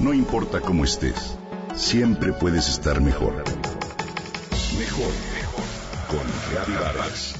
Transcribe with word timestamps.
No 0.00 0.14
importa 0.14 0.62
cómo 0.62 0.84
estés, 0.84 1.36
siempre 1.74 2.32
puedes 2.32 2.70
estar 2.70 3.02
mejor. 3.02 3.44
Mejor, 4.78 5.12
mejor. 5.34 5.64
Con 6.08 6.26
Reavivadas. 6.50 7.34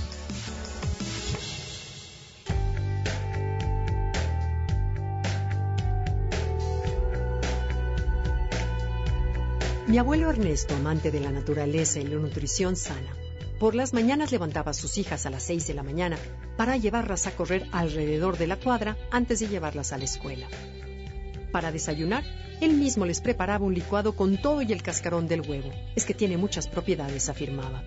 Mi 9.86 9.96
abuelo 9.96 10.28
Ernesto, 10.28 10.76
amante 10.76 11.10
de 11.10 11.20
la 11.20 11.32
naturaleza 11.32 11.98
y 11.98 12.04
la 12.04 12.16
nutrición 12.16 12.76
sana, 12.76 13.16
por 13.58 13.74
las 13.74 13.94
mañanas 13.94 14.32
levantaba 14.32 14.72
a 14.72 14.74
sus 14.74 14.98
hijas 14.98 15.24
a 15.24 15.30
las 15.30 15.44
6 15.44 15.66
de 15.66 15.74
la 15.74 15.82
mañana 15.82 16.18
para 16.58 16.76
llevarlas 16.76 17.26
a 17.26 17.30
correr 17.30 17.66
alrededor 17.72 18.36
de 18.36 18.48
la 18.48 18.56
cuadra 18.56 18.98
antes 19.10 19.40
de 19.40 19.48
llevarlas 19.48 19.94
a 19.94 19.98
la 19.98 20.04
escuela. 20.04 20.46
Para 21.50 21.72
desayunar, 21.72 22.22
él 22.60 22.74
mismo 22.74 23.06
les 23.06 23.20
preparaba 23.20 23.64
un 23.64 23.74
licuado 23.74 24.14
con 24.14 24.36
todo 24.36 24.62
y 24.62 24.72
el 24.72 24.82
cascarón 24.82 25.26
del 25.28 25.40
huevo. 25.40 25.70
Es 25.96 26.04
que 26.04 26.14
tiene 26.14 26.36
muchas 26.36 26.68
propiedades, 26.68 27.28
afirmaba. 27.28 27.82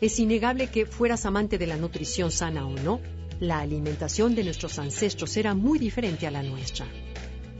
Es 0.00 0.18
innegable 0.18 0.68
que 0.68 0.86
fueras 0.86 1.26
amante 1.26 1.58
de 1.58 1.66
la 1.66 1.76
nutrición 1.76 2.30
sana 2.30 2.66
o 2.66 2.74
no, 2.74 3.00
la 3.38 3.60
alimentación 3.60 4.34
de 4.34 4.44
nuestros 4.44 4.78
ancestros 4.78 5.36
era 5.36 5.54
muy 5.54 5.78
diferente 5.78 6.26
a 6.26 6.30
la 6.30 6.42
nuestra. 6.42 6.86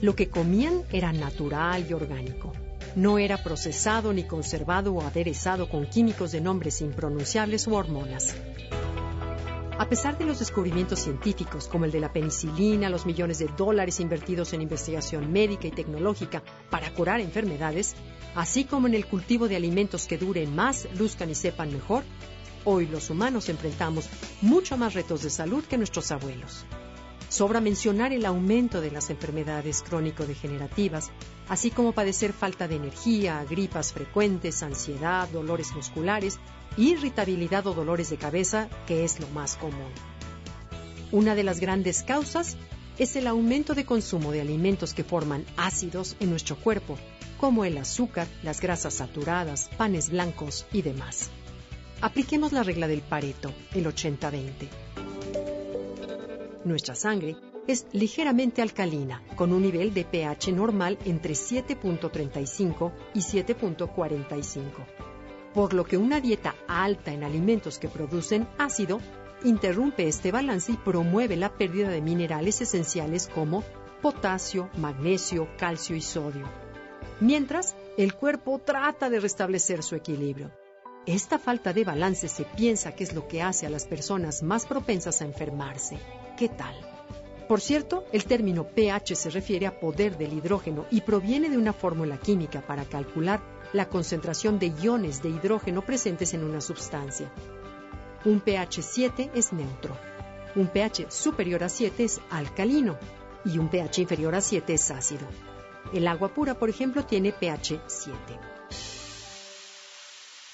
Lo 0.01 0.17
que 0.17 0.29
comían 0.29 0.83
era 0.93 1.13
natural 1.13 1.87
y 1.89 1.93
orgánico. 1.93 2.53
No 2.97 3.19
era 3.19 3.43
procesado 3.43 4.13
ni 4.13 4.25
conservado 4.25 4.93
o 4.93 5.03
aderezado 5.03 5.69
con 5.69 5.87
químicos 5.87 6.33
de 6.33 6.41
nombres 6.41 6.81
impronunciables 6.81 7.67
u 7.67 7.75
hormonas. 7.75 8.35
A 9.83 9.89
pesar 9.89 10.17
de 10.17 10.25
los 10.25 10.39
descubrimientos 10.39 11.01
científicos 11.01 11.67
como 11.67 11.87
el 11.87 11.91
de 11.91 11.99
la 11.99 12.13
penicilina, 12.13 12.89
los 12.89 13.05
millones 13.05 13.41
de 13.41 13.49
dólares 13.57 13.99
invertidos 13.99 14.53
en 14.53 14.63
investigación 14.63 15.33
médica 15.33 15.67
y 15.67 15.73
tecnológica 15.73 16.41
para 16.71 16.95
curar 16.95 17.21
enfermedades, 17.21 17.97
así 18.37 18.63
como 18.63 18.87
en 18.87 18.95
el 18.95 19.07
cultivo 19.07 19.49
de 19.49 19.57
alimentos 19.57 20.07
que 20.07 20.19
duren 20.19 20.55
más, 20.55 20.87
luzcan 20.97 21.31
y 21.31 21.35
sepan 21.35 21.73
mejor, 21.73 22.05
hoy 22.65 22.87
los 22.87 23.11
humanos 23.11 23.49
enfrentamos 23.49 24.09
mucho 24.41 24.77
más 24.77 24.95
retos 24.95 25.25
de 25.25 25.31
salud 25.31 25.65
que 25.65 25.79
nuestros 25.79 26.13
abuelos. 26.13 26.65
Sobra 27.33 27.63
mencionar 27.63 28.13
el 28.13 28.27
aumento 28.27 28.83
de 28.83 28.91
las 28.91 29.09
enfermedades 29.09 29.83
crónico-degenerativas, 29.83 31.11
así 31.49 31.71
como 31.71 31.93
padecer 31.93 32.35
falta 32.35 32.69
de 32.69 32.77
energía, 32.77 33.43
gripas 33.49 33.95
frecuentes, 33.95 34.63
ansiedad, 34.63 35.27
dolores 35.31 35.73
musculares, 35.73 36.39
irritabilidad 36.77 37.67
o 37.67 37.73
dolores 37.73 38.11
de 38.11 38.19
cabeza, 38.19 38.69
que 38.87 39.03
es 39.03 39.19
lo 39.19 39.29
más 39.29 39.57
común. 39.57 39.91
Una 41.11 41.35
de 41.35 41.43
las 41.43 41.59
grandes 41.59 42.03
causas 42.03 42.59
es 42.99 43.17
el 43.17 43.27
aumento 43.27 43.73
de 43.73 43.87
consumo 43.87 44.31
de 44.31 44.43
alimentos 44.43 44.93
que 44.93 45.03
forman 45.03 45.47
ácidos 45.57 46.17
en 46.21 46.29
nuestro 46.29 46.57
cuerpo, 46.57 46.99
como 47.41 47.65
el 47.65 47.79
azúcar, 47.79 48.29
las 48.43 48.61
grasas 48.61 48.93
saturadas, 48.93 49.71
panes 49.79 50.11
blancos 50.11 50.67
y 50.71 50.83
demás. 50.83 51.31
Apliquemos 52.03 52.53
la 52.53 52.63
regla 52.63 52.89
del 52.89 53.01
Pareto, 53.01 53.55
el 53.73 53.87
80-20. 53.87 54.69
Nuestra 56.65 56.95
sangre 56.95 57.37
es 57.67 57.87
ligeramente 57.93 58.63
alcalina, 58.63 59.23
con 59.37 59.53
un 59.53 59.63
nivel 59.63 59.93
de 59.95 60.05
pH 60.05 60.53
normal 60.53 60.99
entre 61.05 61.35
7.35 61.35 62.93
y 63.15 63.21
7.45, 63.21 64.63
por 65.55 65.75
lo 65.75 65.85
que 65.85 65.97
una 65.97 66.21
dieta 66.21 66.55
alta 66.69 67.13
en 67.13 67.25
alimentos 67.25 67.79
que 67.79 67.89
producen 67.89 68.47
ácido 68.59 69.01
interrumpe 69.45 70.07
este 70.07 70.31
balance 70.31 70.71
y 70.73 70.77
promueve 70.77 71.37
la 71.37 71.53
pérdida 71.53 71.89
de 71.89 72.01
minerales 72.01 72.61
esenciales 72.61 73.29
como 73.33 73.65
potasio, 74.01 74.71
magnesio, 74.77 75.49
calcio 75.59 75.97
y 75.97 76.01
sodio. 76.01 76.49
Mientras, 77.21 77.77
el 77.97 78.15
cuerpo 78.15 78.61
trata 78.61 79.11
de 79.11 79.21
restablecer 79.21 79.83
su 79.83 79.97
equilibrio. 79.97 80.51
Esta 81.07 81.37
falta 81.37 81.73
de 81.73 81.83
balance 81.83 82.29
se 82.29 82.45
piensa 82.45 82.95
que 82.95 83.03
es 83.03 83.13
lo 83.13 83.27
que 83.27 83.43
hace 83.43 83.67
a 83.67 83.71
las 83.71 83.87
personas 83.87 84.45
más 84.45 84.67
propensas 84.67 85.21
a 85.21 85.25
enfermarse. 85.25 85.99
¿Qué 86.39 86.49
tal? 86.49 86.77
Por 87.49 87.61
cierto, 87.61 88.05
el 88.13 88.25
término 88.25 88.69
pH 88.69 89.17
se 89.17 89.31
refiere 89.31 89.67
a 89.67 89.81
poder 89.81 90.17
del 90.17 90.33
hidrógeno 90.33 90.87
y 90.93 91.01
proviene 91.01 91.51
de 91.51 91.59
una 91.59 91.73
fórmula 91.73 92.19
química 92.19 92.61
para 92.61 92.85
calcular 92.85 93.43
la 93.73 93.89
concentración 93.89 94.61
de 94.61 94.73
iones 94.81 95.21
de 95.23 95.31
hidrógeno 95.31 95.83
presentes 95.83 96.35
en 96.35 96.45
una 96.45 96.61
sustancia. 96.61 97.33
Un 98.25 98.39
pH 98.39 98.83
7 98.83 99.33
es 99.35 99.53
neutro, 99.53 99.97
un 100.55 100.69
pH 100.69 101.11
superior 101.11 101.65
a 101.65 101.69
7 101.69 102.05
es 102.05 102.21
alcalino 102.31 102.97
y 103.45 103.59
un 103.59 103.69
pH 103.69 104.03
inferior 104.03 104.37
a 104.37 104.41
7 104.41 104.73
es 104.73 104.89
ácido. 104.93 105.27
El 105.93 106.07
agua 106.07 106.29
pura, 106.29 106.55
por 106.55 106.71
ejemplo, 106.71 107.05
tiene 107.05 107.33
pH 107.33 107.81
7. 107.89 108.52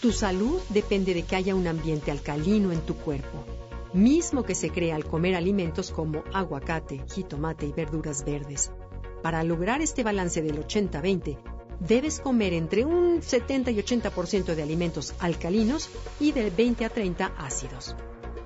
Tu 0.01 0.13
salud 0.13 0.61
depende 0.69 1.13
de 1.13 1.25
que 1.25 1.37
haya 1.37 1.55
un 1.55 1.67
ambiente 1.67 2.11
alcalino 2.11 2.73
en 2.73 2.81
tu 2.81 2.95
cuerpo 2.95 3.45
mismo 3.93 4.43
que 4.45 4.55
se 4.55 4.71
crea 4.71 4.97
al 4.97 5.05
comer 5.05 5.35
alimentos 5.35 5.91
como 5.91 6.23
aguacate, 6.33 7.03
jitomate 7.09 7.67
y 7.67 7.73
verduras 7.73 8.25
verdes. 8.25 8.71
Para 9.23 9.43
lograr 9.43 9.81
este 9.81 10.05
balance 10.05 10.43
del 10.43 10.65
80-20, 10.65 11.39
debes 11.81 12.21
comer 12.21 12.53
entre 12.53 12.85
un 12.85 13.23
70 13.23 13.71
y 13.71 13.77
80% 13.77 14.55
de 14.55 14.63
alimentos 14.63 15.15
alcalinos 15.19 15.89
y 16.21 16.33
del 16.33 16.51
20 16.51 16.85
a 16.85 16.91
30 16.91 17.33
ácidos. 17.39 17.97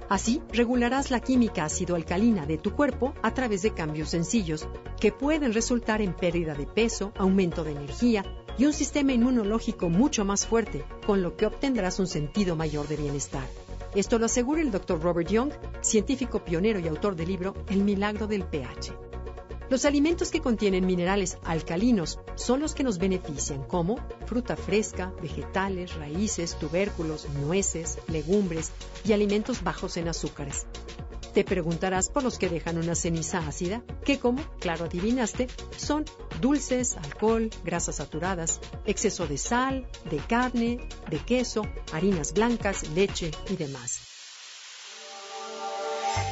Así, 0.08 0.42
regularás 0.52 1.10
la 1.10 1.20
química 1.20 1.64
ácido-alcalina 1.64 2.44
de 2.44 2.58
tu 2.58 2.72
cuerpo 2.72 3.14
a 3.22 3.32
través 3.32 3.62
de 3.62 3.72
cambios 3.72 4.10
sencillos 4.10 4.68
que 5.00 5.10
pueden 5.10 5.54
resultar 5.54 6.02
en 6.02 6.12
pérdida 6.12 6.54
de 6.54 6.66
peso, 6.66 7.12
aumento 7.16 7.64
de 7.64 7.72
energía 7.72 8.24
y 8.58 8.66
un 8.66 8.72
sistema 8.72 9.12
inmunológico 9.12 9.88
mucho 9.88 10.24
más 10.24 10.46
fuerte, 10.46 10.84
con 11.06 11.22
lo 11.22 11.36
que 11.36 11.46
obtendrás 11.46 11.98
un 11.98 12.06
sentido 12.06 12.56
mayor 12.56 12.88
de 12.88 12.96
bienestar. 12.96 13.46
Esto 13.94 14.18
lo 14.18 14.26
asegura 14.26 14.62
el 14.62 14.70
Dr. 14.70 15.02
Robert 15.02 15.28
Young, 15.28 15.52
científico 15.82 16.44
pionero 16.44 16.78
y 16.78 16.88
autor 16.88 17.14
del 17.14 17.28
libro 17.28 17.54
El 17.68 17.84
milagro 17.84 18.26
del 18.26 18.44
pH. 18.44 18.92
Los 19.68 19.86
alimentos 19.86 20.30
que 20.30 20.40
contienen 20.40 20.84
minerales 20.84 21.38
alcalinos 21.44 22.18
son 22.34 22.60
los 22.60 22.74
que 22.74 22.84
nos 22.84 22.98
benefician, 22.98 23.62
como 23.64 23.96
fruta 24.26 24.54
fresca, 24.54 25.14
vegetales, 25.22 25.94
raíces, 25.94 26.58
tubérculos, 26.58 27.26
nueces, 27.30 27.98
legumbres 28.08 28.72
y 29.04 29.12
alimentos 29.12 29.62
bajos 29.62 29.96
en 29.96 30.08
azúcares. 30.08 30.66
Te 31.32 31.44
preguntarás 31.44 32.10
por 32.10 32.22
los 32.22 32.38
que 32.38 32.50
dejan 32.50 32.76
una 32.76 32.94
ceniza 32.94 33.38
ácida, 33.38 33.82
que 34.04 34.18
como, 34.18 34.42
claro 34.60 34.84
adivinaste, 34.84 35.48
son 35.78 36.04
dulces, 36.42 36.98
alcohol, 36.98 37.48
grasas 37.64 37.96
saturadas, 37.96 38.60
exceso 38.84 39.26
de 39.26 39.38
sal, 39.38 39.88
de 40.10 40.18
carne, 40.18 40.86
de 41.08 41.18
queso, 41.20 41.62
harinas 41.92 42.34
blancas, 42.34 42.86
leche 42.90 43.30
y 43.48 43.56
demás. 43.56 44.00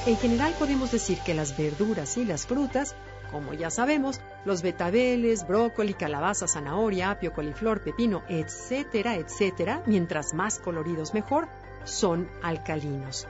En 0.04 0.18
general 0.18 0.54
podemos 0.58 0.92
decir 0.92 1.18
que 1.24 1.32
las 1.32 1.56
verduras 1.56 2.18
y 2.18 2.26
las 2.26 2.46
frutas, 2.46 2.94
como 3.30 3.54
ya 3.54 3.70
sabemos, 3.70 4.20
los 4.44 4.60
betabeles, 4.60 5.46
brócoli, 5.46 5.94
calabaza, 5.94 6.46
zanahoria, 6.46 7.10
apio, 7.10 7.32
coliflor, 7.32 7.82
pepino, 7.82 8.22
etcétera, 8.28 9.16
etcétera, 9.16 9.82
mientras 9.86 10.34
más 10.34 10.58
coloridos 10.58 11.14
mejor, 11.14 11.48
son 11.84 12.28
alcalinos 12.42 13.26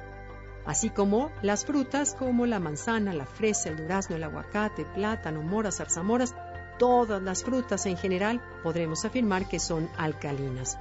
así 0.71 0.89
como 0.89 1.33
las 1.43 1.65
frutas 1.65 2.15
como 2.15 2.47
la 2.47 2.61
manzana, 2.61 3.13
la 3.13 3.27
fresa, 3.27 3.71
el 3.71 3.77
durazno, 3.77 4.15
el 4.15 4.23
aguacate, 4.23 4.85
plátano, 4.85 5.43
moras, 5.43 5.79
zarzamoras, 5.79 6.33
todas 6.79 7.21
las 7.21 7.43
frutas 7.43 7.87
en 7.87 7.97
general 7.97 8.41
podremos 8.63 9.05
afirmar 9.05 9.49
que 9.49 9.59
son 9.59 9.91
alcalinas. 9.99 10.79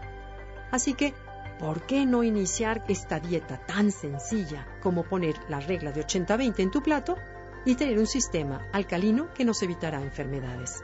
Así 0.69 0.93
que, 0.93 1.15
¿por 1.57 1.87
qué 1.87 2.05
no 2.05 2.23
iniciar 2.23 2.83
esta 2.87 3.19
dieta 3.19 3.57
tan 3.65 3.91
sencilla 3.91 4.67
como 4.83 5.05
poner 5.05 5.35
la 5.49 5.59
regla 5.59 5.91
de 5.91 6.05
80-20 6.05 6.59
en 6.59 6.69
tu 6.69 6.83
plato 6.83 7.17
y 7.65 7.73
tener 7.73 7.97
un 7.97 8.05
sistema 8.05 8.67
alcalino 8.71 9.33
que 9.33 9.43
nos 9.43 9.63
evitará 9.63 10.03
enfermedades? 10.03 10.83